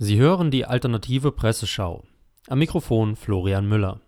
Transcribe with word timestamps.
Sie 0.00 0.18
hören 0.18 0.52
die 0.52 0.64
alternative 0.64 1.32
Presseschau. 1.32 2.04
Am 2.46 2.60
Mikrofon 2.60 3.16
Florian 3.16 3.68
Müller. 3.68 4.00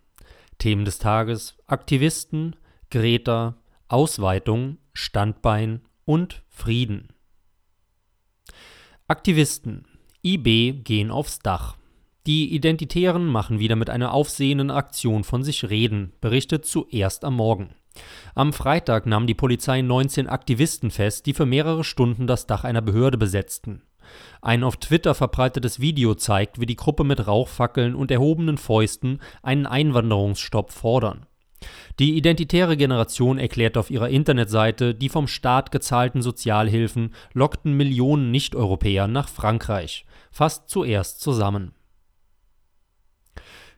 Themen 0.59 0.85
des 0.85 1.01
Tages: 1.01 1.57
Aktivisten, 1.67 2.55
Greta, 2.93 3.57
Ausweitung, 3.89 4.79
Standbein 4.93 5.81
und 6.05 6.45
Frieden. 6.49 7.09
Aktivisten. 9.09 9.85
IB 10.23 10.85
gehen 10.85 11.11
aufs 11.11 11.41
Dach. 11.41 11.77
Die 12.25 12.55
Identitären 12.55 13.27
machen 13.27 13.59
wieder 13.59 13.75
mit 13.75 13.91
einer 13.91 14.15
aufsehenden 14.15 14.71
Aktion 14.71 15.25
von 15.25 15.43
sich 15.43 15.71
reden, 15.71 16.13
berichtet 16.21 16.67
zuerst 16.67 17.25
am 17.25 17.35
Morgen. 17.35 17.75
Am 18.37 18.53
Freitag 18.53 19.07
nahm 19.07 19.27
die 19.27 19.35
Polizei 19.35 19.83
19 19.83 20.29
Aktivisten 20.29 20.93
fest, 20.93 21.27
die 21.27 21.35
für 21.35 21.47
mehrere 21.47 21.83
Stunden 21.83 22.29
das 22.29 22.47
Dach 22.47 22.63
einer 22.63 22.81
Behörde 22.81 23.19
besetzten. 23.19 23.83
Ein 24.43 24.65
auf 24.65 24.77
Twitter 24.77 25.15
verbreitetes 25.15 25.81
Video 25.81 26.15
zeigt, 26.15 26.61
wie 26.61 26.67
die 26.67 26.77
Gruppe 26.77 27.05
mit 27.05 27.27
Rauchfackeln 27.27 27.95
und 27.95 28.11
erhobenen 28.11 28.59
Fäusten 28.59 29.21
einen 29.43 29.67
Einwanderungsstopp 29.67 30.73
fordern. 30.73 31.27
Die 31.99 32.17
identitäre 32.17 32.77
Generation 32.77 33.39
erklärt 33.39 33.77
auf 33.77 33.91
ihrer 33.91 34.09
Internetseite, 34.09 34.95
die 34.95 35.11
vom 35.11 35.27
Staat 35.27 35.71
gezahlten 35.71 36.23
Sozialhilfen 36.23 37.15
lockten 37.35 37.77
Millionen 37.77 38.31
Nicht-Europäer 38.31 39.07
nach 39.07 39.29
Frankreich, 39.29 40.07
fast 40.31 40.71
zuerst 40.71 41.21
zusammen. 41.21 41.73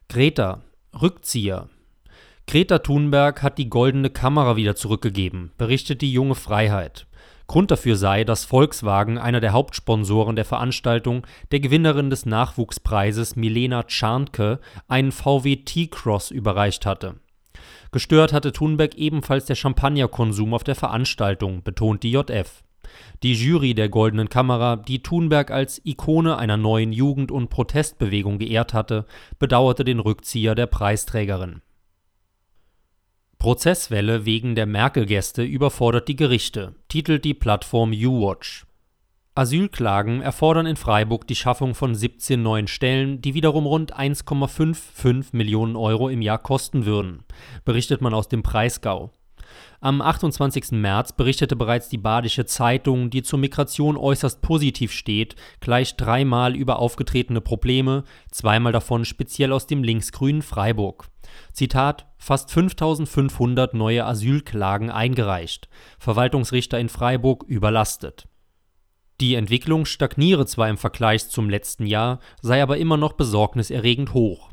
Greta, 0.09 0.62
Rückzieher. 1.01 1.69
Greta 2.47 2.79
Thunberg 2.79 3.42
hat 3.42 3.59
die 3.59 3.70
goldene 3.70 4.11
Kamera 4.11 4.57
wieder 4.57 4.77
zurückgegeben, 4.77 5.53
berichtet 5.57 6.03
die 6.03 6.12
junge 6.12 6.35
Freiheit. 6.35 7.07
Grund 7.47 7.71
dafür 7.71 7.97
sei, 7.97 8.25
dass 8.25 8.45
Volkswagen, 8.45 9.19
einer 9.19 9.41
der 9.41 9.53
Hauptsponsoren 9.53 10.37
der 10.37 10.45
Veranstaltung, 10.45 11.27
der 11.51 11.61
Gewinnerin 11.61 12.11
des 12.11 12.27
Nachwuchspreises 12.27 13.37
Milena 13.37 13.83
Czarnke 13.83 14.61
einen 14.89 15.12
VW 15.12 15.57
T-Cross 15.57 16.31
überreicht 16.31 16.87
hatte. 16.87 17.17
Gestört 17.91 18.33
hatte 18.33 18.53
Thunberg 18.53 18.95
ebenfalls 18.95 19.45
der 19.45 19.55
Champagnerkonsum 19.55 20.55
auf 20.55 20.65
der 20.65 20.75
Veranstaltung, 20.75 21.63
betont 21.63 22.03
die 22.03 22.13
JF. 22.13 22.63
Die 23.23 23.35
Jury 23.35 23.75
der 23.75 23.89
Goldenen 23.89 24.29
Kamera, 24.29 24.77
die 24.77 25.03
Thunberg 25.03 25.51
als 25.51 25.81
Ikone 25.85 26.37
einer 26.37 26.57
neuen 26.57 26.93
Jugend- 26.93 27.31
und 27.31 27.48
Protestbewegung 27.51 28.39
geehrt 28.39 28.75
hatte, 28.75 29.07
bedauerte 29.39 29.85
den 29.85 30.01
Rückzieher 30.01 30.55
der 30.55 30.67
Preisträgerin. 30.67 31.63
Prozesswelle 33.43 34.25
wegen 34.25 34.55
der 34.55 34.67
Merkel-Gäste 34.67 35.43
überfordert 35.43 36.07
die 36.07 36.15
Gerichte, 36.15 36.77
titelt 36.87 37.25
die 37.25 37.35
Plattform 37.35 37.93
YouWatch. 37.93 38.67
Asylklagen 39.35 40.23
erfordern 40.23 40.65
in 40.65 40.77
Freiburg 40.77 41.27
die 41.27 41.35
Schaffung 41.35 41.75
von 41.75 41.97
17 41.97 42.41
neuen 42.41 42.69
Stellen, 42.69 43.20
die 43.20 43.35
wiederum 43.35 43.67
rund 43.67 43.98
1,55 43.98 45.31
Millionen 45.33 45.75
Euro 45.75 46.09
im 46.09 46.23
Jahr 46.23 46.39
kosten 46.39 46.87
würden, 46.87 47.25
berichtet 47.64 48.01
man 48.01 48.14
aus 48.14 48.29
dem 48.29 48.45
Breisgau. 48.45 49.11
Am 49.80 50.01
28. 50.01 50.73
März 50.73 51.13
berichtete 51.13 51.57
bereits 51.57 51.89
die 51.89 51.98
Badische 51.98 52.46
Zeitung, 52.46 53.11
die 53.11 53.23
zur 53.23 53.39
Migration 53.39 53.96
äußerst 53.96 54.42
positiv 54.42 54.92
steht, 54.92 55.36
gleich 55.61 55.96
dreimal 55.96 56.55
über 56.55 56.79
aufgetretene 56.79 57.40
Probleme, 57.40 58.05
zweimal 58.30 58.73
davon 58.73 59.05
speziell 59.05 59.52
aus 59.52 59.67
dem 59.67 59.83
linksgrünen 59.83 60.42
Freiburg. 60.42 61.08
Zitat: 61.52 62.07
Fast 62.18 62.51
5500 62.51 63.74
neue 63.74 64.05
Asylklagen 64.05 64.91
eingereicht. 64.91 65.68
Verwaltungsrichter 65.98 66.79
in 66.79 66.89
Freiburg 66.89 67.45
überlastet. 67.45 68.29
Die 69.20 69.35
Entwicklung 69.35 69.85
stagniere 69.85 70.46
zwar 70.46 70.68
im 70.68 70.77
Vergleich 70.77 71.29
zum 71.29 71.48
letzten 71.48 71.86
Jahr, 71.86 72.18
sei 72.41 72.62
aber 72.62 72.79
immer 72.79 72.96
noch 72.96 73.12
besorgniserregend 73.12 74.14
hoch. 74.14 74.52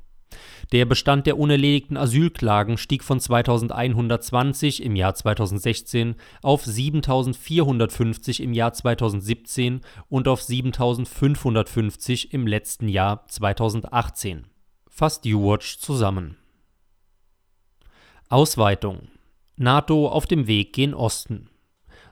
Der 0.71 0.85
Bestand 0.85 1.25
der 1.25 1.39
unerledigten 1.39 1.97
Asylklagen 1.97 2.77
stieg 2.77 3.03
von 3.03 3.19
2120 3.19 4.83
im 4.83 4.95
Jahr 4.95 5.15
2016 5.15 6.15
auf 6.43 6.63
7450 6.63 8.43
im 8.43 8.53
Jahr 8.53 8.73
2017 8.73 9.81
und 10.09 10.27
auf 10.27 10.43
7550 10.43 12.33
im 12.33 12.45
letzten 12.45 12.87
Jahr 12.87 13.27
2018. 13.27 14.45
Fasst 14.87 15.25
U-Watch 15.25 15.79
zusammen. 15.79 16.37
Ausweitung. 18.27 19.07
NATO 19.55 20.07
auf 20.07 20.27
dem 20.27 20.45
Weg 20.45 20.73
gen 20.73 20.93
Osten. 20.93 21.49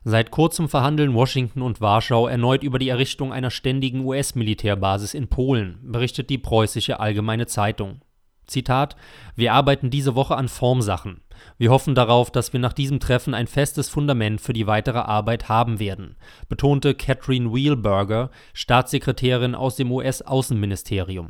Seit 0.03 0.31
kurzem 0.31 0.67
verhandeln 0.67 1.13
Washington 1.13 1.61
und 1.61 1.79
Warschau 1.81 2.27
erneut 2.27 2.63
über 2.63 2.79
die 2.79 2.89
Errichtung 2.89 3.31
einer 3.33 3.51
ständigen 3.51 4.05
US-Militärbasis 4.05 5.13
in 5.13 5.27
Polen, 5.27 5.77
berichtet 5.83 6.29
die 6.29 6.37
Preußische 6.37 6.99
Allgemeine 6.99 7.45
Zeitung. 7.45 8.01
Zitat: 8.47 8.95
Wir 9.35 9.53
arbeiten 9.53 9.89
diese 9.89 10.15
Woche 10.15 10.35
an 10.35 10.47
Formsachen. 10.47 11.21
Wir 11.57 11.69
hoffen 11.69 11.95
darauf, 11.95 12.31
dass 12.31 12.53
wir 12.53 12.59
nach 12.59 12.73
diesem 12.73 12.99
Treffen 12.99 13.33
ein 13.33 13.47
festes 13.47 13.89
Fundament 13.89 14.41
für 14.41 14.53
die 14.53 14.67
weitere 14.67 14.99
Arbeit 14.99 15.49
haben 15.49 15.79
werden, 15.79 16.15
betonte 16.49 16.95
Catherine 16.95 17.53
Wheelberger, 17.53 18.31
Staatssekretärin 18.53 19.53
aus 19.53 19.75
dem 19.75 19.91
US-Außenministerium. 19.91 21.29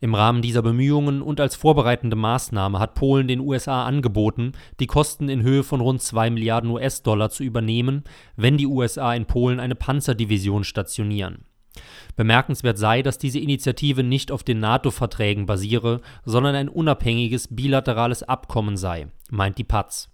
Im 0.00 0.14
Rahmen 0.14 0.42
dieser 0.42 0.62
Bemühungen 0.62 1.20
und 1.20 1.40
als 1.40 1.56
vorbereitende 1.56 2.16
Maßnahme 2.16 2.78
hat 2.78 2.94
Polen 2.94 3.26
den 3.26 3.40
USA 3.40 3.84
angeboten, 3.84 4.52
die 4.78 4.86
Kosten 4.86 5.28
in 5.28 5.42
Höhe 5.42 5.64
von 5.64 5.80
rund 5.80 6.00
2 6.00 6.30
Milliarden 6.30 6.70
US-Dollar 6.70 7.30
zu 7.30 7.42
übernehmen, 7.42 8.04
wenn 8.36 8.56
die 8.56 8.66
USA 8.66 9.14
in 9.14 9.26
Polen 9.26 9.58
eine 9.58 9.74
Panzerdivision 9.74 10.62
stationieren. 10.62 11.44
Bemerkenswert 12.16 12.78
sei, 12.78 13.02
dass 13.02 13.18
diese 13.18 13.38
Initiative 13.38 14.02
nicht 14.02 14.32
auf 14.32 14.42
den 14.42 14.60
NATO-Verträgen 14.60 15.46
basiere, 15.46 16.00
sondern 16.24 16.54
ein 16.54 16.68
unabhängiges 16.68 17.54
bilaterales 17.54 18.22
Abkommen 18.22 18.76
sei, 18.76 19.08
meint 19.30 19.58
die 19.58 19.64
Paz. 19.64 20.10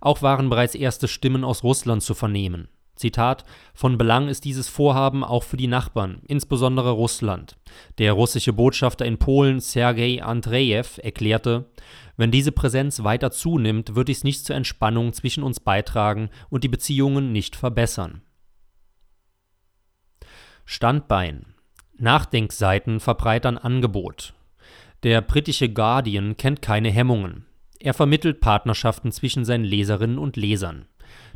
Auch 0.00 0.22
waren 0.22 0.48
bereits 0.48 0.74
erste 0.74 1.08
Stimmen 1.08 1.44
aus 1.44 1.62
Russland 1.62 2.02
zu 2.02 2.14
vernehmen. 2.14 2.68
Zitat: 2.98 3.44
Von 3.74 3.96
Belang 3.96 4.28
ist 4.28 4.44
dieses 4.44 4.68
Vorhaben 4.68 5.24
auch 5.24 5.44
für 5.44 5.56
die 5.56 5.68
Nachbarn, 5.68 6.20
insbesondere 6.26 6.90
Russland. 6.90 7.56
Der 7.98 8.12
russische 8.12 8.52
Botschafter 8.52 9.06
in 9.06 9.18
Polen, 9.18 9.60
Sergei 9.60 10.22
Andrejew, 10.22 10.84
erklärte: 11.00 11.70
Wenn 12.16 12.30
diese 12.30 12.52
Präsenz 12.52 13.04
weiter 13.04 13.30
zunimmt, 13.30 13.94
wird 13.94 14.08
dies 14.08 14.24
nicht 14.24 14.44
zur 14.44 14.56
Entspannung 14.56 15.12
zwischen 15.12 15.44
uns 15.44 15.60
beitragen 15.60 16.30
und 16.50 16.64
die 16.64 16.68
Beziehungen 16.68 17.32
nicht 17.32 17.54
verbessern. 17.54 18.22
Standbein: 20.70 21.54
Nachdenkseiten 21.96 23.00
verbreitern 23.00 23.56
Angebot. 23.56 24.34
Der 25.02 25.22
britische 25.22 25.70
Guardian 25.70 26.36
kennt 26.36 26.60
keine 26.60 26.90
Hemmungen. 26.90 27.46
Er 27.80 27.94
vermittelt 27.94 28.42
Partnerschaften 28.42 29.10
zwischen 29.10 29.46
seinen 29.46 29.64
Leserinnen 29.64 30.18
und 30.18 30.36
Lesern. 30.36 30.84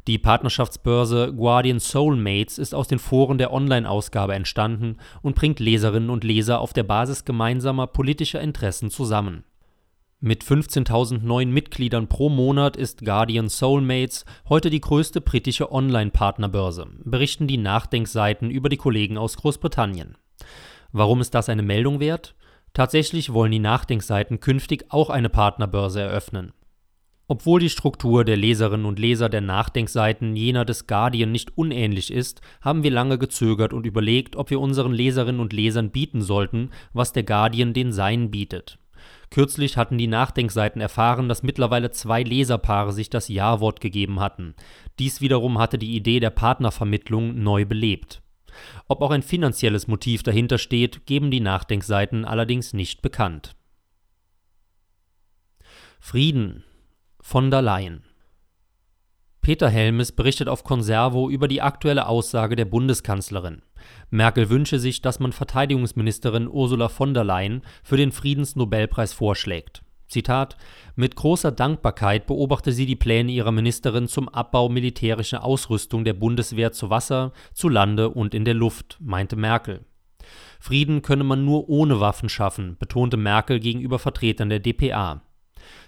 Die 0.07 0.19
Partnerschaftsbörse 0.19 1.33
Guardian 1.33 1.81
Soulmates 1.81 2.59
ist 2.59 2.75
aus 2.75 2.89
den 2.89 2.99
Foren 2.99 3.39
der 3.39 3.55
Online-Ausgabe 3.55 4.35
entstanden 4.35 4.99
und 5.23 5.35
bringt 5.35 5.61
Leserinnen 5.61 6.11
und 6.11 6.25
Leser 6.25 6.61
auf 6.61 6.75
der 6.75 6.83
Basis 6.83 7.25
gemeinsamer 7.25 7.87
politischer 7.87 8.43
Interessen 8.43 8.91
zusammen. 8.91 9.45
Mit 10.25 10.45
15.000 10.45 11.25
neuen 11.25 11.51
Mitgliedern 11.51 12.07
pro 12.07 12.29
Monat 12.29 12.77
ist 12.77 13.05
Guardian 13.05 13.49
Soulmates 13.49 14.25
heute 14.49 14.71
die 14.71 14.81
größte 14.81 15.21
britische 15.21 15.73
Online-Partnerbörse, 15.73 16.87
berichten 17.03 17.49
die 17.49 17.57
Nachdenkseiten 17.57 18.49
über 18.49 18.69
die 18.69 18.77
Kollegen 18.77 19.19
aus 19.19 19.37
Großbritannien. 19.37 20.17
Warum 20.93 21.21
ist 21.21 21.35
das 21.35 21.49
eine 21.49 21.65
Meldung 21.65 21.99
wert? 21.99 22.37
Tatsächlich 22.73 23.33
wollen 23.33 23.51
die 23.51 23.59
Nachdenkseiten 23.59 24.39
künftig 24.39 24.85
auch 24.91 25.11
eine 25.11 25.29
Partnerbörse 25.29 26.01
eröffnen. 26.03 26.53
Obwohl 27.27 27.59
die 27.59 27.69
Struktur 27.69 28.25
der 28.25 28.37
Leserinnen 28.37 28.87
und 28.87 29.01
Leser 29.01 29.29
der 29.29 29.41
Nachdenkseiten 29.41 30.37
jener 30.37 30.65
des 30.65 30.87
Guardian 30.87 31.33
nicht 31.33 31.59
unähnlich 31.59 32.13
ist, 32.13 32.43
haben 32.61 32.85
wir 32.85 32.93
lange 32.93 33.19
gezögert 33.19 33.73
und 33.73 33.87
überlegt, 33.87 34.37
ob 34.37 34.51
wir 34.51 34.61
unseren 34.61 34.93
Leserinnen 34.93 35.41
und 35.41 35.53
Lesern 35.53 35.91
bieten 35.91 36.23
sollten, 36.23 36.71
was 36.93 37.13
der 37.13 37.25
Guardian 37.25 37.73
den 37.73 37.91
Seinen 37.91 38.31
bietet. 38.31 38.79
Kürzlich 39.33 39.79
hatten 39.79 39.97
die 39.97 40.09
Nachdenkseiten 40.09 40.83
erfahren, 40.83 41.27
dass 41.27 41.43
mittlerweile 41.43 41.91
zwei 41.91 42.23
Leserpaare 42.23 42.93
sich 42.93 43.09
das 43.09 43.29
Ja-Wort 43.29 43.81
gegeben 43.81 44.21
hatten. 44.21 44.55
Dies 44.99 45.23
wiederum 45.23 45.59
hatte 45.59 45.79
die 45.79 45.97
Idee 45.97 46.21
der 46.21 46.29
Partnervermittlung 46.29 47.43
neu 47.43 47.65
belebt. 47.65 48.21
Ob 48.89 49.01
auch 49.01 49.11
ein 49.11 49.23
finanzielles 49.23 49.89
Motiv 49.89 50.23
dahinter 50.23 50.59
steht, 50.59 51.07
geben 51.07 51.31
die 51.31 51.41
Nachdenkseiten 51.41 52.27
allerdings 52.27 52.75
nicht 52.75 53.01
bekannt. 53.01 53.57
Frieden 55.99 56.63
von 57.19 57.51
der 57.51 57.63
Leyen 57.63 58.05
Peter 59.41 59.71
Helmes 59.71 60.13
berichtet 60.13 60.49
auf 60.49 60.63
Conservo 60.63 61.31
über 61.31 61.49
die 61.49 61.63
aktuelle 61.63 62.07
Aussage 62.07 62.55
der 62.55 62.67
Bundeskanzlerin. 62.67 63.63
Merkel 64.11 64.51
wünsche 64.51 64.79
sich, 64.79 65.03
dass 65.03 65.21
man 65.21 65.33
Verteidigungsministerin 65.33 66.49
Ursula 66.49 66.89
von 66.89 67.15
der 67.15 67.25
Leyen 67.25 67.63
für 67.83 67.97
den 67.97 68.13
Friedensnobelpreis 68.13 69.13
vorschlägt. 69.13 69.83
Zitat: 70.09 70.57
Mit 70.95 71.17
großer 71.17 71.51
Dankbarkeit 71.51 72.27
beobachte 72.27 72.73
sie 72.73 72.87
die 72.87 72.97
Pläne 72.97 73.33
ihrer 73.33 73.53
Ministerin 73.53 74.09
zum 74.09 74.29
Abbau 74.29 74.69
militärischer 74.69 75.43
Ausrüstung 75.43 76.05
der 76.05 76.13
Bundeswehr 76.13 76.73
zu 76.73 76.91
Wasser, 76.91 77.33
zu 77.55 77.69
Lande 77.69 78.11
und 78.11 78.35
in 78.35 78.45
der 78.45 78.55
Luft, 78.55 78.99
meinte 79.01 79.37
Merkel. 79.37 79.85
Frieden 80.61 81.03
könne 81.03 81.25
man 81.25 81.45
nur 81.45 81.69
ohne 81.69 81.99
Waffen 81.99 82.29
schaffen, 82.29 82.77
betonte 82.79 83.17
Merkel 83.17 83.59
gegenüber 83.59 83.99
Vertretern 83.99 84.51
der 84.51 84.61
dpa. 84.61 85.23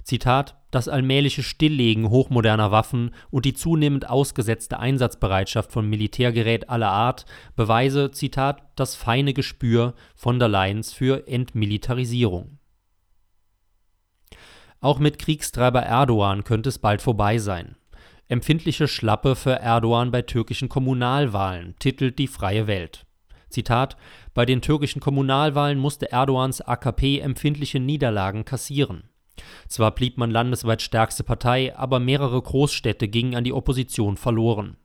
Zitat: 0.02 0.56
Das 0.70 0.88
allmähliche 0.88 1.42
Stilllegen 1.42 2.10
hochmoderner 2.10 2.70
Waffen 2.70 3.14
und 3.30 3.44
die 3.44 3.54
zunehmend 3.54 4.08
ausgesetzte 4.08 4.78
Einsatzbereitschaft 4.78 5.72
von 5.72 5.88
Militärgerät 5.88 6.70
aller 6.70 6.90
Art 6.90 7.26
beweise, 7.56 8.10
Zitat, 8.10 8.62
das 8.76 8.94
feine 8.94 9.34
Gespür 9.34 9.94
von 10.14 10.38
der 10.38 10.48
Leyens 10.48 10.92
für 10.92 11.28
Entmilitarisierung 11.28 12.58
auch 14.84 14.98
mit 14.98 15.18
Kriegstreiber 15.18 15.80
Erdogan 15.80 16.44
könnte 16.44 16.68
es 16.68 16.78
bald 16.78 17.00
vorbei 17.00 17.38
sein. 17.38 17.76
Empfindliche 18.28 18.86
Schlappe 18.86 19.34
für 19.34 19.52
Erdogan 19.52 20.10
bei 20.10 20.20
türkischen 20.20 20.68
Kommunalwahlen, 20.68 21.74
titelt 21.78 22.18
die 22.18 22.26
Freie 22.26 22.66
Welt. 22.66 23.06
Zitat: 23.48 23.96
Bei 24.34 24.44
den 24.44 24.60
türkischen 24.60 25.00
Kommunalwahlen 25.00 25.78
musste 25.78 26.12
Erdogans 26.12 26.60
AKP 26.60 27.20
empfindliche 27.20 27.80
Niederlagen 27.80 28.44
kassieren. 28.44 29.04
Zwar 29.68 29.94
blieb 29.94 30.18
man 30.18 30.30
landesweit 30.30 30.82
stärkste 30.82 31.24
Partei, 31.24 31.76
aber 31.76 32.00
mehrere 32.00 32.40
Großstädte 32.40 33.08
gingen 33.08 33.34
an 33.34 33.44
die 33.44 33.52
Opposition 33.52 34.16
verloren. 34.16 34.76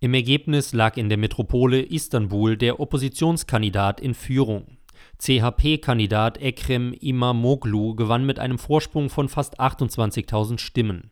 Im 0.00 0.14
Ergebnis 0.14 0.72
lag 0.72 0.96
in 0.96 1.08
der 1.08 1.18
Metropole 1.18 1.82
Istanbul 1.82 2.56
der 2.56 2.78
Oppositionskandidat 2.78 4.00
in 4.00 4.14
Führung. 4.14 4.78
CHP-Kandidat 5.18 6.40
Ekrem 6.40 6.92
Imamoglu 6.92 7.96
gewann 7.96 8.24
mit 8.24 8.38
einem 8.38 8.58
Vorsprung 8.58 9.10
von 9.10 9.28
fast 9.28 9.58
28.000 9.58 10.58
Stimmen. 10.58 11.10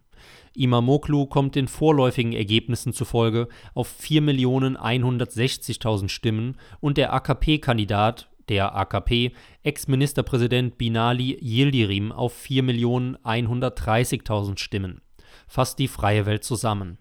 Imamoglu 0.55 1.27
kommt 1.27 1.57
den 1.57 1.69
vorläufigen 1.69 2.33
Ergebnissen 2.33 2.93
zufolge 2.93 3.49
auf 3.75 3.93
4.160.000 4.01 6.09
Stimmen 6.09 6.57
und 6.81 6.97
der 6.97 7.13
AKP-Kandidat, 7.13 8.29
der 8.49 8.75
AKP, 8.75 9.33
Ex-Ministerpräsident 9.63 10.79
Binali 10.79 11.39
Yildirim 11.41 12.11
auf 12.13 12.35
4.130.000 12.45 14.59
Stimmen. 14.59 15.03
Fasst 15.49 15.79
die 15.79 15.89
freie 15.89 16.27
Welt 16.27 16.45
zusammen. 16.45 16.99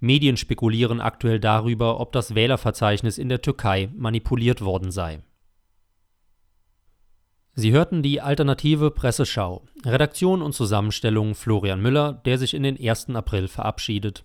Medien 0.00 0.36
spekulieren 0.36 1.00
aktuell 1.00 1.40
darüber, 1.40 2.00
ob 2.00 2.12
das 2.12 2.34
Wählerverzeichnis 2.34 3.16
in 3.18 3.28
der 3.28 3.42
Türkei 3.42 3.90
manipuliert 3.94 4.62
worden 4.62 4.90
sei 4.90 5.22
Sie 7.54 7.72
hörten 7.72 8.02
die 8.02 8.22
alternative 8.22 8.90
Presseschau. 8.90 9.66
Redaktion 9.84 10.40
und 10.40 10.54
Zusammenstellung 10.54 11.34
Florian 11.34 11.82
Müller, 11.82 12.14
der 12.24 12.38
sich 12.38 12.54
in 12.54 12.62
den 12.62 12.78
1. 12.80 13.10
April 13.10 13.46
verabschiedet. 13.46 14.24